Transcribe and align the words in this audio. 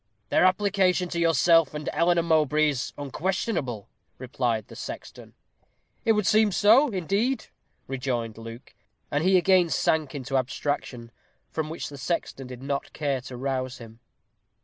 "Their 0.29 0.45
application 0.45 1.09
to 1.09 1.19
yourself 1.19 1.75
and 1.75 1.87
Eleanor 1.93 2.23
Mowbray 2.23 2.69
is 2.69 2.91
unquestionable," 2.97 3.87
replied 4.17 4.67
the 4.67 4.75
sexton. 4.75 5.35
"It 6.05 6.13
would 6.13 6.25
seem 6.25 6.51
so, 6.51 6.89
indeed," 6.89 7.49
rejoined 7.85 8.39
Luke; 8.39 8.73
and 9.11 9.23
he 9.23 9.37
again 9.37 9.69
sank 9.69 10.15
into 10.15 10.37
abstraction, 10.39 11.11
from 11.51 11.69
which 11.69 11.87
the 11.89 11.99
sexton 11.99 12.47
did 12.47 12.63
not 12.63 12.93
care 12.93 13.21
to 13.21 13.35
arouse 13.35 13.77
him. 13.77 13.99